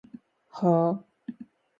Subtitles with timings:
[0.49, 1.43] はーーー？